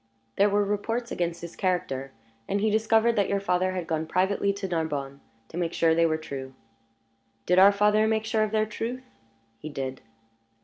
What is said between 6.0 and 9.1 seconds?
were true." "Did our father make sure of their truth?"